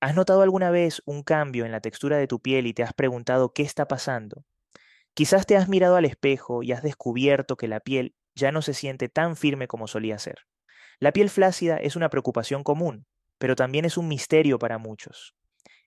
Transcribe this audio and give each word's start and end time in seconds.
¿Has 0.00 0.14
notado 0.14 0.40
alguna 0.40 0.70
vez 0.70 1.02
un 1.04 1.22
cambio 1.22 1.66
en 1.66 1.72
la 1.72 1.82
textura 1.82 2.16
de 2.16 2.26
tu 2.26 2.40
piel 2.40 2.66
y 2.66 2.72
te 2.72 2.82
has 2.82 2.94
preguntado 2.94 3.52
qué 3.52 3.62
está 3.62 3.86
pasando? 3.86 4.46
Quizás 5.12 5.44
te 5.44 5.58
has 5.58 5.68
mirado 5.68 5.96
al 5.96 6.06
espejo 6.06 6.62
y 6.62 6.72
has 6.72 6.82
descubierto 6.82 7.58
que 7.58 7.68
la 7.68 7.80
piel 7.80 8.14
ya 8.34 8.50
no 8.50 8.62
se 8.62 8.72
siente 8.72 9.10
tan 9.10 9.36
firme 9.36 9.68
como 9.68 9.86
solía 9.86 10.18
ser. 10.18 10.46
La 11.00 11.12
piel 11.12 11.28
flácida 11.28 11.76
es 11.76 11.96
una 11.96 12.08
preocupación 12.08 12.64
común, 12.64 13.04
pero 13.36 13.56
también 13.56 13.84
es 13.84 13.98
un 13.98 14.08
misterio 14.08 14.58
para 14.58 14.78
muchos. 14.78 15.34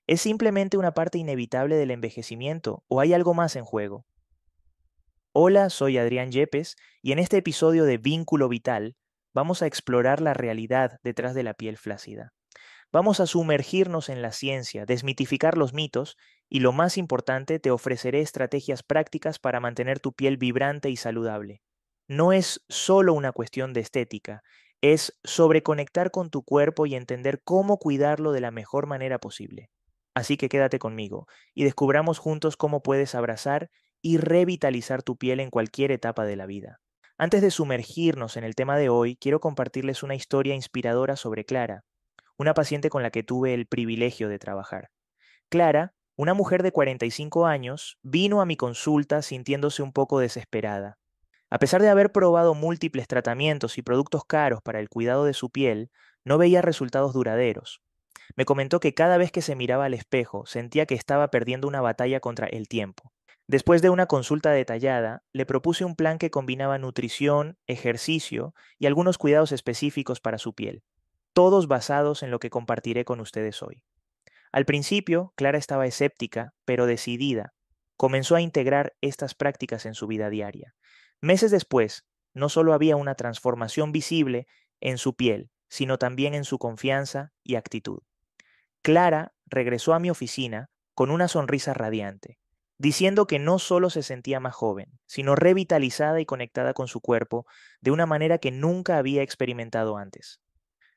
¿Es 0.06 0.22
simplemente 0.22 0.78
una 0.78 0.94
parte 0.94 1.18
inevitable 1.18 1.76
del 1.76 1.90
envejecimiento 1.90 2.84
o 2.88 3.00
hay 3.00 3.14
algo 3.14 3.34
más 3.34 3.56
en 3.56 3.66
juego? 3.66 4.06
Hola, 5.32 5.72
soy 5.72 5.98
Adrián 5.98 6.32
Yepes 6.32 6.76
y 7.02 7.14
en 7.14 7.20
este 7.20 7.38
episodio 7.38 7.86
de 7.86 7.98
Vínculo 7.98 8.48
Vital 8.48 8.96
vamos 9.34 9.64
a 9.64 9.66
explorar 9.66 10.22
la 10.22 10.36
realidad 10.36 11.00
detrás 11.02 11.34
de 11.34 11.42
la 11.42 11.56
piel 11.56 11.78
flácida. 11.78 12.32
Vamos 12.94 13.20
a 13.20 13.26
sumergirnos 13.26 14.08
en 14.08 14.22
la 14.22 14.32
ciencia, 14.32 14.86
desmitificar 14.86 15.58
los 15.58 15.74
mitos 15.74 16.16
y 16.48 16.60
lo 16.60 16.74
más 16.74 17.00
importante, 17.00 17.58
te 17.58 17.72
ofreceré 17.72 18.22
estrategias 18.22 18.84
prácticas 18.84 19.40
para 19.40 19.60
mantener 19.60 20.00
tu 20.00 20.14
piel 20.14 20.38
vibrante 20.38 20.92
y 20.92 20.96
saludable. 20.96 21.64
No 22.08 22.34
es 22.34 22.64
solo 22.70 23.16
una 23.16 23.32
cuestión 23.32 23.74
de 23.74 23.82
estética, 23.82 24.44
es 24.80 25.20
sobre 25.24 25.64
conectar 25.64 26.12
con 26.12 26.30
tu 26.30 26.44
cuerpo 26.44 26.86
y 26.86 26.94
entender 26.94 27.42
cómo 27.44 27.80
cuidarlo 27.80 28.32
de 28.32 28.42
la 28.42 28.52
mejor 28.52 28.86
manera 28.86 29.18
posible. 29.18 29.72
Así 30.14 30.38
que 30.38 30.48
quédate 30.48 30.78
conmigo 30.78 31.26
y 31.56 31.64
descubramos 31.64 32.20
juntos 32.20 32.58
cómo 32.58 32.84
puedes 32.84 33.16
abrazar 33.16 33.72
y 34.04 34.18
revitalizar 34.18 35.02
tu 35.02 35.18
piel 35.18 35.40
en 35.40 35.50
cualquier 35.50 35.92
etapa 35.92 36.26
de 36.26 36.36
la 36.36 36.46
vida. 36.46 36.80
Antes 37.18 37.42
de 37.42 37.50
sumergirnos 37.50 38.38
en 38.38 38.44
el 38.44 38.54
tema 38.54 38.78
de 38.78 38.90
hoy, 38.90 39.16
quiero 39.16 39.40
compartirles 39.40 40.04
una 40.04 40.14
historia 40.14 40.54
inspiradora 40.54 41.16
sobre 41.16 41.44
Clara, 41.44 41.86
una 42.38 42.54
paciente 42.54 42.90
con 42.90 43.04
la 43.04 43.12
que 43.12 43.24
tuve 43.24 43.54
el 43.54 43.66
privilegio 43.66 44.30
de 44.30 44.40
trabajar. 44.40 44.90
Clara, 45.50 45.94
una 46.16 46.34
mujer 46.34 46.64
de 46.64 46.72
45 46.72 47.46
años, 47.46 47.98
vino 48.04 48.42
a 48.42 48.46
mi 48.46 48.56
consulta 48.56 49.22
sintiéndose 49.22 49.82
un 49.82 49.94
poco 49.94 50.20
desesperada. 50.20 50.98
A 51.50 51.60
pesar 51.60 51.82
de 51.82 51.90
haber 51.90 52.12
probado 52.12 52.56
múltiples 52.56 53.08
tratamientos 53.08 53.78
y 53.78 53.82
productos 53.82 54.24
caros 54.26 54.62
para 54.62 54.80
el 54.80 54.90
cuidado 54.90 55.26
de 55.26 55.34
su 55.34 55.50
piel, 55.50 55.92
no 56.26 56.38
veía 56.38 56.62
resultados 56.62 57.14
duraderos. 57.14 57.82
Me 58.36 58.46
comentó 58.46 58.80
que 58.80 58.94
cada 58.94 59.18
vez 59.18 59.32
que 59.32 59.42
se 59.42 59.56
miraba 59.56 59.86
al 59.86 59.94
espejo 59.94 60.46
sentía 60.46 60.86
que 60.86 60.96
estaba 60.96 61.30
perdiendo 61.30 61.68
una 61.68 61.82
batalla 61.82 62.20
contra 62.20 62.48
el 62.48 62.68
tiempo. 62.68 63.12
Después 63.48 63.82
de 63.82 63.90
una 63.90 64.06
consulta 64.06 64.52
detallada, 64.52 65.24
le 65.34 65.46
propuse 65.46 65.84
un 65.84 65.96
plan 65.96 66.18
que 66.18 66.32
combinaba 66.32 66.78
nutrición, 66.78 67.58
ejercicio 67.68 68.56
y 68.80 68.88
algunos 68.88 69.18
cuidados 69.18 69.52
específicos 69.52 70.22
para 70.22 70.38
su 70.38 70.54
piel, 70.54 70.84
todos 71.34 71.68
basados 71.68 72.24
en 72.24 72.32
lo 72.32 72.40
que 72.40 72.50
compartiré 72.50 73.06
con 73.06 73.20
ustedes 73.20 73.62
hoy. 73.62 73.84
Al 74.52 74.66
principio, 74.66 75.34
Clara 75.36 75.58
estaba 75.58 75.88
escéptica, 75.88 76.54
pero 76.64 76.86
decidida. 76.86 77.54
Comenzó 77.98 78.36
a 78.36 78.42
integrar 78.42 78.94
estas 79.02 79.34
prácticas 79.34 79.86
en 79.86 79.96
su 79.96 80.08
vida 80.08 80.30
diaria. 80.30 80.76
Meses 81.22 81.52
después, 81.52 82.06
no 82.34 82.50
solo 82.50 82.74
había 82.74 82.96
una 82.96 83.16
transformación 83.16 83.92
visible 83.92 84.46
en 84.80 84.98
su 84.98 85.16
piel, 85.16 85.50
sino 85.70 85.98
también 85.98 86.36
en 86.36 86.44
su 86.44 86.60
confianza 86.60 87.32
y 87.44 87.56
actitud. 87.56 88.00
Clara 88.84 89.34
regresó 89.46 89.94
a 89.94 90.00
mi 90.00 90.12
oficina 90.12 90.70
con 90.94 91.10
una 91.10 91.28
sonrisa 91.28 91.74
radiante, 91.74 92.38
diciendo 92.78 93.26
que 93.26 93.40
no 93.40 93.58
solo 93.58 93.90
se 93.90 94.04
sentía 94.04 94.40
más 94.40 94.54
joven, 94.54 95.00
sino 95.08 95.36
revitalizada 95.36 96.20
y 96.22 96.26
conectada 96.26 96.74
con 96.74 96.88
su 96.88 97.02
cuerpo 97.02 97.48
de 97.82 97.92
una 97.92 98.06
manera 98.06 98.38
que 98.38 98.52
nunca 98.52 98.98
había 98.98 99.24
experimentado 99.24 99.98
antes. 99.98 100.43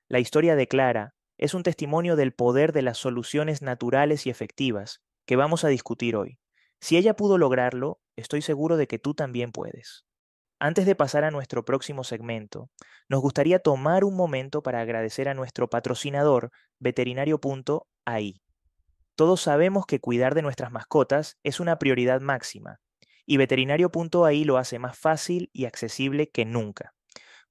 La 0.08 0.20
historia 0.20 0.54
de 0.54 0.68
Clara 0.68 1.14
es 1.36 1.52
un 1.52 1.64
testimonio 1.64 2.14
del 2.14 2.32
poder 2.32 2.72
de 2.72 2.82
las 2.82 2.96
soluciones 2.96 3.60
naturales 3.60 4.24
y 4.26 4.30
efectivas 4.30 5.00
que 5.26 5.34
vamos 5.34 5.64
a 5.64 5.68
discutir 5.68 6.14
hoy. 6.14 6.38
Si 6.80 6.96
ella 6.96 7.16
pudo 7.16 7.38
lograrlo, 7.38 8.00
estoy 8.14 8.40
seguro 8.40 8.76
de 8.76 8.86
que 8.86 9.00
tú 9.00 9.14
también 9.14 9.50
puedes. 9.50 10.04
Antes 10.60 10.86
de 10.86 10.94
pasar 10.94 11.24
a 11.24 11.32
nuestro 11.32 11.64
próximo 11.64 12.04
segmento, 12.04 12.70
nos 13.08 13.20
gustaría 13.20 13.58
tomar 13.58 14.04
un 14.04 14.16
momento 14.16 14.62
para 14.62 14.80
agradecer 14.80 15.28
a 15.28 15.34
nuestro 15.34 15.68
patrocinador, 15.68 16.50
veterinario.ai. 16.78 18.40
Todos 19.16 19.40
sabemos 19.40 19.86
que 19.86 20.00
cuidar 20.00 20.34
de 20.34 20.42
nuestras 20.42 20.70
mascotas 20.70 21.36
es 21.42 21.58
una 21.58 21.78
prioridad 21.78 22.20
máxima, 22.20 22.78
y 23.26 23.38
veterinario.ai 23.38 24.44
lo 24.44 24.56
hace 24.56 24.78
más 24.78 24.96
fácil 24.96 25.50
y 25.52 25.64
accesible 25.64 26.30
que 26.30 26.44
nunca. 26.44 26.95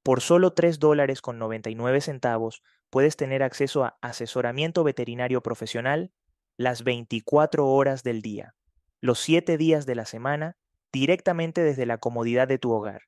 Por 0.05 0.21
solo 0.21 0.53
3 0.53 0.77
dólares 0.77 1.19
con 1.19 1.39
99 1.39 1.99
centavos 1.99 2.61
puedes 2.91 3.17
tener 3.17 3.41
acceso 3.41 3.83
a 3.83 3.97
asesoramiento 4.01 4.83
veterinario 4.83 5.41
profesional 5.41 6.11
las 6.57 6.83
24 6.83 7.65
horas 7.67 8.03
del 8.03 8.21
día, 8.21 8.53
los 9.01 9.19
7 9.19 9.57
días 9.57 9.87
de 9.87 9.95
la 9.95 10.05
semana 10.05 10.57
directamente 10.93 11.63
desde 11.63 11.87
la 11.87 11.97
comodidad 11.97 12.47
de 12.47 12.59
tu 12.59 12.71
hogar. 12.71 13.01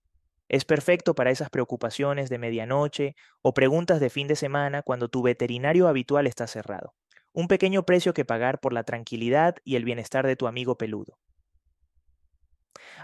Es 0.49 0.65
perfecto 0.65 1.13
para 1.13 1.29
esas 1.29 1.51
preocupaciones 1.51 2.31
de 2.31 2.39
medianoche 2.39 3.15
o 3.43 3.53
preguntas 3.53 3.99
de 3.99 4.09
fin 4.09 4.27
de 4.27 4.35
semana 4.35 4.81
cuando 4.81 5.07
tu 5.07 5.21
veterinario 5.21 5.87
habitual 5.87 6.25
está 6.25 6.47
cerrado. 6.47 6.95
Un 7.31 7.47
pequeño 7.47 7.83
precio 7.83 8.15
que 8.15 8.25
pagar 8.25 8.59
por 8.59 8.73
la 8.73 8.83
tranquilidad 8.83 9.57
y 9.63 9.75
el 9.75 9.85
bienestar 9.85 10.25
de 10.25 10.35
tu 10.35 10.47
amigo 10.47 10.79
peludo. 10.79 11.19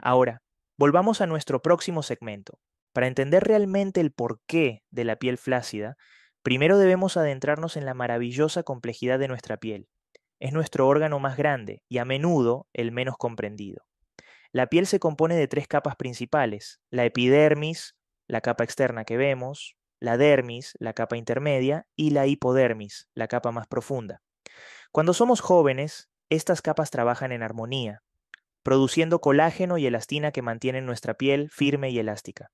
Ahora, 0.02 0.42
volvamos 0.80 1.22
a 1.22 1.28
nuestro 1.28 1.62
próximo 1.62 2.02
segmento. 2.02 2.58
Para 2.94 3.08
entender 3.08 3.44
realmente 3.44 4.00
el 4.02 4.12
porqué 4.12 4.84
de 4.92 5.04
la 5.04 5.18
piel 5.18 5.38
flácida, 5.38 5.98
primero 6.44 6.78
debemos 6.78 7.18
adentrarnos 7.18 7.76
en 7.76 7.86
la 7.86 7.96
maravillosa 7.96 8.64
complejidad 8.64 9.18
de 9.18 9.28
nuestra 9.28 9.58
piel. 9.58 9.90
Es 10.40 10.54
nuestro 10.54 10.88
órgano 10.88 11.20
más 11.20 11.36
grande 11.36 11.82
y 11.90 11.98
a 11.98 12.06
menudo 12.06 12.68
el 12.72 12.92
menos 12.92 13.18
comprendido. 13.18 13.84
La 14.52 14.68
piel 14.68 14.86
se 14.86 15.00
compone 15.00 15.36
de 15.36 15.48
tres 15.48 15.68
capas 15.68 15.96
principales, 15.96 16.80
la 16.92 17.06
epidermis, 17.06 17.96
la 18.28 18.42
capa 18.42 18.64
externa 18.64 19.04
que 19.04 19.18
vemos, 19.18 19.76
la 20.00 20.18
dermis, 20.18 20.74
la 20.80 20.94
capa 20.94 21.18
intermedia, 21.18 21.88
y 21.96 22.12
la 22.12 22.28
hipodermis, 22.28 23.08
la 23.16 23.28
capa 23.28 23.52
más 23.52 23.68
profunda. 23.68 24.22
Cuando 24.92 25.14
somos 25.14 25.42
jóvenes, 25.42 26.10
estas 26.30 26.62
capas 26.62 26.92
trabajan 26.92 27.32
en 27.32 27.42
armonía, 27.42 28.04
produciendo 28.62 29.22
colágeno 29.22 29.80
y 29.80 29.88
elastina 29.88 30.32
que 30.32 30.44
mantienen 30.44 30.86
nuestra 30.86 31.16
piel 31.16 31.50
firme 31.50 31.90
y 31.90 31.98
elástica. 31.98 32.52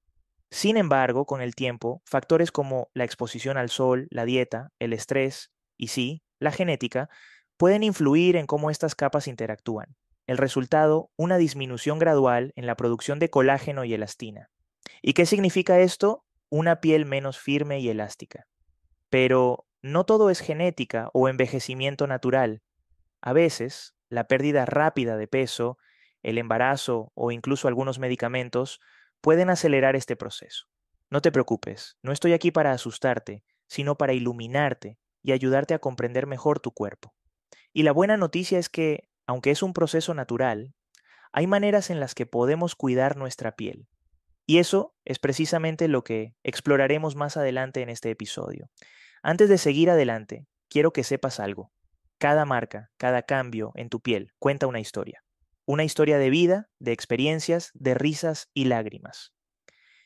Sin 0.52 0.78
embargo, 0.78 1.26
con 1.26 1.42
el 1.42 1.56
tiempo, 1.56 2.02
factores 2.06 2.52
como 2.52 2.90
la 2.94 3.04
exposición 3.04 3.58
al 3.58 3.70
sol, 3.70 4.08
la 4.10 4.26
dieta, 4.26 4.72
el 4.80 4.94
estrés 4.94 5.52
y 5.78 5.88
sí, 5.88 6.24
la 6.40 6.52
genética, 6.52 7.10
pueden 7.58 7.84
influir 7.84 8.36
en 8.36 8.48
cómo 8.48 8.72
estas 8.72 8.96
capas 8.96 9.28
interactúan. 9.28 9.96
El 10.26 10.38
resultado, 10.38 11.12
una 11.18 11.38
disminución 11.38 12.00
gradual 12.00 12.52
en 12.56 12.66
la 12.66 12.76
producción 12.76 13.20
de 13.20 13.30
colágeno 13.30 13.84
y 13.84 13.94
elastina. 13.94 14.50
¿Y 15.02 15.14
qué 15.14 15.26
significa 15.26 15.80
esto? 15.80 16.24
Una 16.50 16.82
piel 16.82 17.06
menos 17.06 17.38
firme 17.38 17.80
y 17.80 17.90
elástica. 17.90 18.48
Pero 19.10 19.66
no 19.82 20.06
todo 20.06 20.30
es 20.30 20.40
genética 20.40 21.10
o 21.14 21.30
envejecimiento 21.30 22.08
natural. 22.08 22.62
A 23.22 23.34
veces, 23.34 23.96
la 24.10 24.28
pérdida 24.28 24.66
rápida 24.66 25.18
de 25.18 25.28
peso, 25.28 25.78
el 26.24 26.38
embarazo 26.38 27.12
o 27.16 27.32
incluso 27.32 27.68
algunos 27.68 28.00
medicamentos 28.00 28.80
pueden 29.22 29.50
acelerar 29.50 29.96
este 29.96 30.16
proceso. 30.16 30.66
No 31.10 31.22
te 31.22 31.32
preocupes, 31.32 31.98
no 32.04 32.12
estoy 32.12 32.34
aquí 32.34 32.52
para 32.52 32.72
asustarte, 32.72 33.44
sino 33.68 33.98
para 33.98 34.14
iluminarte 34.14 35.00
y 35.22 35.32
ayudarte 35.32 35.74
a 35.74 35.80
comprender 35.80 36.28
mejor 36.28 36.60
tu 36.60 36.72
cuerpo. 36.72 37.14
Y 37.74 37.84
la 37.84 37.92
buena 37.92 38.18
noticia 38.18 38.60
es 38.60 38.70
que 38.70 39.10
aunque 39.26 39.52
es 39.52 39.62
un 39.62 39.74
proceso 39.74 40.14
natural, 40.14 40.74
hay 41.32 41.46
maneras 41.46 41.90
en 41.90 42.00
las 42.00 42.16
que 42.16 42.26
podemos 42.26 42.76
cuidar 42.76 43.16
nuestra 43.16 43.56
piel. 43.56 43.88
Y 44.48 44.58
eso 44.58 44.96
es 45.06 45.20
precisamente 45.20 45.88
lo 45.88 46.04
que 46.04 46.34
exploraremos 46.44 47.16
más 47.16 47.38
adelante 47.38 47.82
en 47.84 47.90
este 47.90 48.10
episodio. 48.10 48.72
Antes 49.22 49.50
de 49.50 49.60
seguir 49.60 49.92
adelante, 49.92 50.48
quiero 50.70 50.92
que 50.92 51.04
sepas 51.04 51.40
algo. 51.40 51.72
Cada 52.18 52.46
marca, 52.46 52.90
cada 52.98 53.22
cambio 53.22 53.72
en 53.76 53.90
tu 53.90 54.00
piel 54.00 54.34
cuenta 54.40 54.66
una 54.66 54.80
historia. 54.80 55.24
Una 55.70 55.84
historia 55.84 56.18
de 56.18 56.32
vida, 56.32 56.68
de 56.80 56.94
experiencias, 56.94 57.70
de 57.76 57.94
risas 57.94 58.50
y 58.56 58.66
lágrimas. 58.66 59.36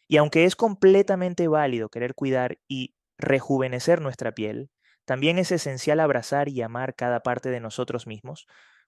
Y 0.10 0.18
aunque 0.18 0.44
es 0.44 0.58
completamente 0.58 1.48
válido 1.48 1.88
querer 1.88 2.16
cuidar 2.16 2.58
y 2.68 2.96
rejuvenecer 3.18 4.02
nuestra 4.02 4.34
piel, 4.34 4.72
también 5.06 5.40
es 5.40 5.54
esencial 5.54 6.02
abrazar 6.02 6.50
y 6.50 6.62
amar 6.62 6.96
cada 6.96 7.22
parte 7.22 7.48
de 7.48 7.62
nosotros 7.62 8.08
mismos, 8.08 8.46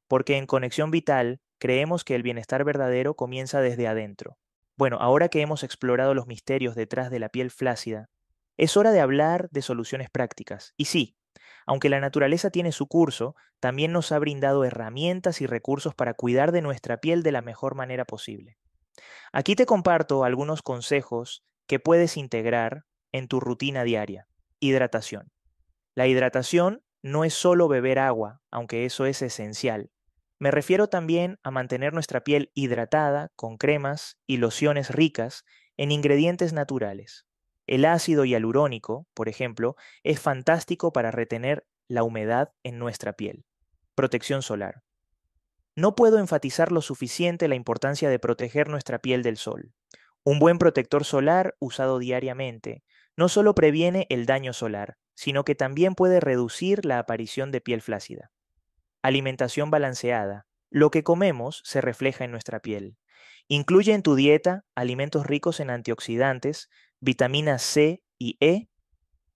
porque 0.10 0.36
en 0.36 0.48
Conexión 0.48 0.92
Vital 0.92 1.40
creemos 1.60 2.04
que 2.04 2.14
el 2.14 2.24
bienestar 2.24 2.66
verdadero 2.66 3.16
comienza 3.16 3.62
desde 3.62 3.88
adentro. 3.88 4.38
Bueno, 4.78 4.98
ahora 5.00 5.30
que 5.30 5.40
hemos 5.40 5.64
explorado 5.64 6.14
los 6.14 6.28
misterios 6.28 6.76
detrás 6.76 7.10
de 7.10 7.20
la 7.20 7.30
piel 7.30 7.52
flácida, 7.52 8.10
es 8.58 8.76
hora 8.76 8.92
de 8.92 9.00
hablar 9.00 9.48
de 9.50 9.62
soluciones 9.62 10.10
prácticas. 10.10 10.74
Y 10.76 10.86
sí, 10.86 11.16
aunque 11.66 11.90
la 11.90 12.00
naturaleza 12.00 12.50
tiene 12.50 12.72
su 12.72 12.88
curso, 12.88 13.36
también 13.60 13.92
nos 13.92 14.12
ha 14.12 14.20
brindado 14.20 14.64
herramientas 14.64 15.42
y 15.42 15.48
recursos 15.48 15.96
para 15.96 16.14
cuidar 16.14 16.52
de 16.52 16.62
nuestra 16.62 16.98
piel 16.98 17.24
de 17.24 17.32
la 17.32 17.42
mejor 17.42 17.76
manera 17.76 18.06
posible. 18.06 18.58
Aquí 19.32 19.56
te 19.56 19.66
comparto 19.66 20.24
algunos 20.24 20.62
consejos 20.62 21.44
que 21.68 21.80
puedes 21.80 22.18
integrar 22.18 22.86
en 23.12 23.28
tu 23.28 23.40
rutina 23.40 23.84
diaria. 23.84 24.28
Hidratación. 24.60 25.32
La 25.96 26.08
hidratación 26.08 26.84
no 27.02 27.24
es 27.24 27.34
solo 27.34 27.68
beber 27.68 28.00
agua, 28.00 28.42
aunque 28.52 28.86
eso 28.86 29.06
es 29.06 29.22
esencial. 29.22 29.92
Me 30.40 30.52
refiero 30.52 30.88
también 30.88 31.40
a 31.44 31.52
mantener 31.52 31.94
nuestra 31.94 32.24
piel 32.24 32.52
hidratada 32.54 33.32
con 33.36 33.58
cremas 33.58 34.18
y 34.28 34.38
lociones 34.38 34.90
ricas 34.90 35.46
en 35.78 35.92
ingredientes 35.92 36.52
naturales. 36.52 37.25
El 37.68 37.86
ácido 37.86 38.26
hialurónico, 38.26 39.08
por 39.14 39.30
ejemplo, 39.30 39.76
es 40.04 40.20
fantástico 40.20 40.94
para 40.94 41.12
retener 41.12 41.66
la 41.88 42.04
humedad 42.04 42.54
en 42.64 42.80
nuestra 42.80 43.14
piel. 43.14 43.46
Protección 43.96 44.42
solar. 44.42 44.84
No 45.76 45.96
puedo 45.96 46.20
enfatizar 46.20 46.72
lo 46.72 46.82
suficiente 46.82 47.48
la 47.48 47.56
importancia 47.56 48.10
de 48.10 48.20
proteger 48.20 48.70
nuestra 48.70 49.00
piel 49.00 49.24
del 49.24 49.38
sol. 49.38 49.74
Un 50.24 50.40
buen 50.40 50.58
protector 50.58 51.06
solar 51.06 51.56
usado 51.60 52.00
diariamente 52.00 52.84
no 53.18 53.30
solo 53.30 53.56
previene 53.56 54.08
el 54.10 54.26
daño 54.26 54.54
solar, 54.54 54.98
sino 55.14 55.46
que 55.46 55.56
también 55.56 55.96
puede 55.96 56.20
reducir 56.20 56.86
la 56.86 57.00
aparición 57.00 57.52
de 57.52 57.62
piel 57.62 57.82
flácida. 57.82 58.32
Alimentación 59.02 59.72
balanceada. 59.72 60.46
Lo 60.70 60.92
que 60.92 61.04
comemos 61.04 61.62
se 61.64 61.80
refleja 61.80 62.26
en 62.26 62.32
nuestra 62.32 62.60
piel. 62.60 62.98
Incluye 63.48 63.94
en 63.94 64.02
tu 64.02 64.16
dieta 64.16 64.66
alimentos 64.76 65.26
ricos 65.26 65.60
en 65.60 65.70
antioxidantes, 65.70 66.70
vitaminas 67.00 67.62
C 67.62 68.04
y 68.18 68.38
E 68.40 68.70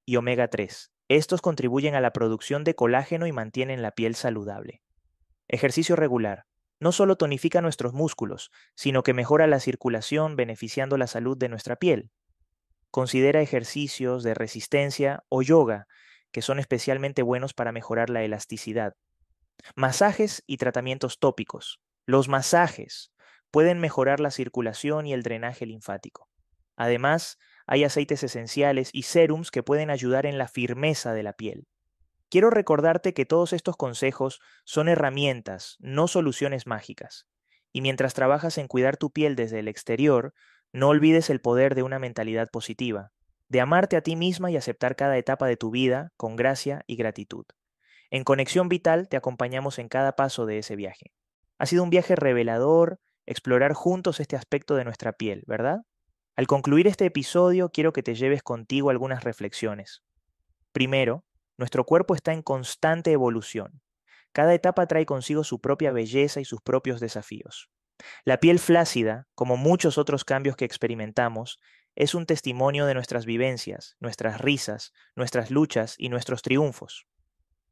y 0.06 0.16
omega 0.16 0.48
3. 0.48 0.92
Estos 1.08 1.42
contribuyen 1.42 1.96
a 1.96 2.02
la 2.02 2.14
producción 2.14 2.64
de 2.64 2.76
colágeno 2.76 3.28
y 3.28 3.32
mantienen 3.32 3.82
la 3.82 3.92
piel 3.92 4.16
saludable. 4.16 4.82
Ejercicio 5.48 5.96
regular. 5.96 6.46
No 6.80 6.92
solo 6.92 7.18
tonifica 7.18 7.62
nuestros 7.62 7.94
músculos, 7.94 8.52
sino 8.76 9.04
que 9.04 9.14
mejora 9.14 9.48
la 9.48 9.60
circulación 9.60 10.36
beneficiando 10.36 10.98
la 10.98 11.08
salud 11.08 11.38
de 11.38 11.50
nuestra 11.50 11.76
piel. 11.76 12.12
Considera 12.92 13.42
ejercicios 13.42 14.24
de 14.24 14.34
resistencia 14.34 15.24
o 15.28 15.42
yoga, 15.42 15.88
que 16.32 16.42
son 16.42 16.60
especialmente 16.60 17.22
buenos 17.22 17.54
para 17.54 17.72
mejorar 17.72 18.10
la 18.10 18.24
elasticidad. 18.24 18.96
Masajes 19.76 20.44
y 20.48 20.58
tratamientos 20.58 21.20
tópicos. 21.20 21.82
Los 22.06 22.30
masajes 22.30 23.12
pueden 23.52 23.80
mejorar 23.80 24.20
la 24.20 24.32
circulación 24.32 25.06
y 25.06 25.14
el 25.14 25.24
drenaje 25.24 25.66
linfático. 25.66 26.29
Además, 26.80 27.38
hay 27.68 27.84
aceites 27.84 28.24
esenciales 28.24 28.90
y 28.94 29.04
serums 29.04 29.52
que 29.52 29.64
pueden 29.64 29.90
ayudar 29.90 30.26
en 30.26 30.38
la 30.38 30.48
firmeza 30.48 31.14
de 31.14 31.24
la 31.24 31.34
piel. 31.34 31.68
Quiero 32.30 32.50
recordarte 32.50 33.14
que 33.14 33.26
todos 33.26 33.52
estos 33.52 33.76
consejos 33.76 34.40
son 34.64 34.88
herramientas, 34.88 35.76
no 35.80 36.08
soluciones 36.08 36.68
mágicas. 36.68 37.28
Y 37.74 37.82
mientras 37.82 38.14
trabajas 38.14 38.58
en 38.58 38.70
cuidar 38.70 38.96
tu 38.96 39.12
piel 39.12 39.36
desde 39.36 39.60
el 39.60 39.68
exterior, 39.68 40.34
no 40.72 40.88
olvides 40.88 41.30
el 41.30 41.42
poder 41.42 41.76
de 41.76 41.84
una 41.84 42.00
mentalidad 42.00 42.48
positiva, 42.50 43.12
de 43.50 43.60
amarte 43.60 43.98
a 43.98 44.02
ti 44.02 44.16
misma 44.16 44.50
y 44.50 44.56
aceptar 44.56 44.96
cada 44.96 45.18
etapa 45.18 45.48
de 45.48 45.58
tu 45.58 45.70
vida 45.70 46.14
con 46.16 46.38
gracia 46.38 46.84
y 46.88 46.96
gratitud. 46.96 47.46
En 48.10 48.24
Conexión 48.24 48.70
Vital 48.70 49.10
te 49.10 49.18
acompañamos 49.18 49.80
en 49.80 49.90
cada 49.90 50.14
paso 50.14 50.46
de 50.46 50.60
ese 50.60 50.78
viaje. 50.78 51.12
Ha 51.58 51.66
sido 51.66 51.84
un 51.84 51.90
viaje 51.90 52.16
revelador 52.16 53.02
explorar 53.26 53.74
juntos 53.74 54.22
este 54.22 54.38
aspecto 54.38 54.76
de 54.76 54.86
nuestra 54.86 55.12
piel, 55.12 55.44
¿verdad? 55.46 55.82
Al 56.40 56.48
concluir 56.48 56.88
este 56.88 57.06
episodio 57.06 57.68
quiero 57.68 57.92
que 57.92 58.02
te 58.02 58.16
lleves 58.16 58.44
contigo 58.44 58.90
algunas 58.90 59.26
reflexiones. 59.26 60.06
Primero, 60.72 61.26
nuestro 61.58 61.84
cuerpo 61.84 62.16
está 62.16 62.32
en 62.32 62.44
constante 62.44 63.12
evolución. 63.12 63.82
Cada 64.32 64.54
etapa 64.54 64.88
trae 64.88 65.06
consigo 65.06 65.44
su 65.44 65.60
propia 65.60 65.92
belleza 65.92 66.40
y 66.40 66.46
sus 66.46 66.62
propios 66.62 67.02
desafíos. 67.02 67.70
La 68.24 68.40
piel 68.40 68.60
flácida, 68.60 69.28
como 69.36 69.58
muchos 69.58 69.98
otros 69.98 70.24
cambios 70.24 70.56
que 70.56 70.64
experimentamos, 70.64 71.60
es 71.94 72.16
un 72.16 72.26
testimonio 72.26 72.86
de 72.86 72.94
nuestras 72.94 73.26
vivencias, 73.26 73.98
nuestras 74.00 74.40
risas, 74.40 74.94
nuestras 75.18 75.52
luchas 75.52 75.96
y 75.98 76.08
nuestros 76.08 76.42
triunfos. 76.42 77.06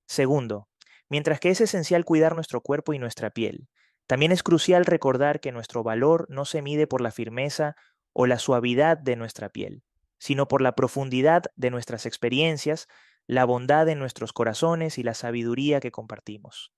Segundo, 0.08 0.68
mientras 1.08 1.40
que 1.40 1.52
es 1.52 1.62
esencial 1.62 2.04
cuidar 2.04 2.36
nuestro 2.36 2.60
cuerpo 2.60 2.92
y 2.92 3.00
nuestra 3.00 3.30
piel, 3.30 3.70
también 4.08 4.34
es 4.34 4.44
crucial 4.44 4.86
recordar 4.86 5.40
que 5.40 5.54
nuestro 5.54 5.84
valor 5.84 6.26
no 6.30 6.44
se 6.44 6.62
mide 6.62 6.86
por 6.86 7.00
la 7.00 7.12
firmeza 7.12 7.78
o 8.20 8.26
la 8.26 8.40
suavidad 8.40 8.98
de 8.98 9.16
nuestra 9.16 9.50
piel, 9.50 9.84
sino 10.18 10.48
por 10.48 10.64
la 10.64 10.74
profundidad 10.74 11.44
de 11.56 11.70
nuestras 11.70 12.08
experiencias, 12.08 12.88
la 13.28 13.46
bondad 13.46 13.88
en 13.90 14.00
nuestros 14.00 14.34
corazones 14.34 14.98
y 14.98 15.04
la 15.04 15.14
sabiduría 15.14 15.80
que 15.80 15.92
compartimos. 15.92 16.72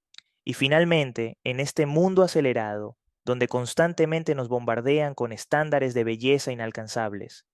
Y 0.44 0.54
finalmente, 0.54 1.38
en 1.46 1.62
este 1.62 1.86
mundo 1.86 2.24
acelerado, 2.24 2.98
donde 3.24 3.48
constantemente 3.48 4.36
nos 4.36 4.50
bombardean 4.50 5.16
con 5.16 5.32
estándares 5.32 5.94
de 5.94 6.04
belleza 6.04 6.52
inalcanzables. 6.52 7.46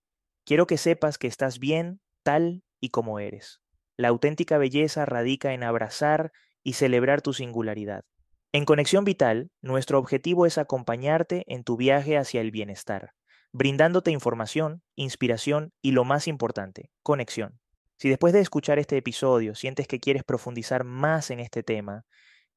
Quiero 0.46 0.66
que 0.66 0.78
sepas 0.78 1.20
que 1.20 1.28
estás 1.28 1.60
bien 1.60 2.02
tal 2.24 2.64
y 2.80 2.90
como 2.90 3.20
eres. 3.20 3.62
La 3.98 4.08
auténtica 4.08 4.58
belleza 4.58 5.06
radica 5.06 5.54
en 5.54 5.62
abrazar 5.62 6.31
y 6.64 6.74
celebrar 6.74 7.22
tu 7.22 7.34
singularidad. 7.34 8.04
En 8.52 8.66
Conexión 8.66 9.06
Vital, 9.06 9.52
nuestro 9.62 10.00
objetivo 10.00 10.48
es 10.48 10.58
acompañarte 10.58 11.44
en 11.46 11.64
tu 11.64 11.78
viaje 11.78 12.18
hacia 12.18 12.42
el 12.42 12.50
bienestar, 12.50 13.14
brindándote 13.56 14.12
información, 14.12 14.84
inspiración 14.96 15.72
y 15.81 15.94
lo 15.94 16.04
más 16.04 16.28
importante, 16.28 16.92
conexión. 17.04 17.57
Si 17.96 18.10
después 18.10 18.34
de 18.34 18.42
escuchar 18.42 18.80
este 18.80 18.98
episodio 18.98 19.56
sientes 19.56 19.88
que 19.88 20.02
quieres 20.02 20.25
profundizar 20.25 20.84
más 20.84 21.31
en 21.31 21.40
este 21.40 21.63
tema, 21.63 22.04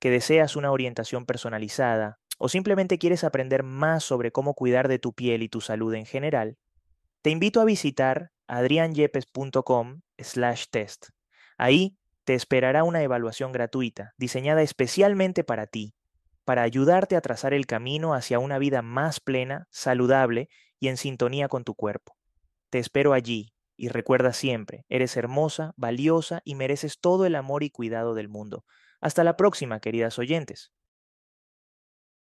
que 0.00 0.11
deseas 0.11 0.56
una 0.56 0.73
orientación 0.73 1.25
personalizada 1.25 2.19
o 2.37 2.49
simplemente 2.49 2.99
quieres 2.99 3.23
aprender 3.23 3.62
más 3.62 4.03
sobre 4.03 4.33
cómo 4.33 4.55
cuidar 4.55 4.89
de 4.89 4.99
tu 4.99 5.12
piel 5.12 5.45
y 5.45 5.49
tu 5.49 5.61
salud 5.61 5.95
en 5.95 6.05
general, 6.05 6.59
te 7.23 7.31
invito 7.31 7.61
a 7.61 7.65
visitar 7.65 8.33
adrianyepes.com 8.49 10.00
slash 10.19 10.65
test. 10.69 11.11
Ahí 11.59 11.97
te 12.25 12.35
esperará 12.35 12.83
una 12.83 13.03
evaluación 13.05 13.53
gratuita, 13.53 14.15
diseñada 14.19 14.62
especialmente 14.62 15.45
para 15.45 15.69
ti, 15.69 15.95
para 16.45 16.62
ayudarte 16.62 17.15
a 17.15 17.21
trazar 17.21 17.55
el 17.55 17.67
camino 17.67 18.15
hacia 18.15 18.41
una 18.41 18.59
vida 18.59 18.83
más 18.83 19.21
plena, 19.21 19.69
saludable 19.71 20.49
y 20.81 20.89
en 20.89 20.97
sintonía 20.97 21.49
con 21.49 21.65
tu 21.65 21.75
cuerpo. 21.75 22.17
Te 22.71 22.79
espero 22.79 23.13
allí 23.13 23.55
y 23.77 23.89
recuerda 23.89 24.33
siempre, 24.33 24.85
eres 24.89 25.17
hermosa, 25.17 25.73
valiosa 25.77 26.43
y 26.45 26.55
mereces 26.55 26.99
todo 27.01 27.27
el 27.27 27.35
amor 27.35 27.63
y 27.63 27.71
cuidado 27.71 28.15
del 28.15 28.29
mundo. 28.29 28.65
Hasta 29.01 29.25
la 29.25 29.37
próxima, 29.37 29.81
queridas 29.81 30.19
oyentes. 30.19 30.73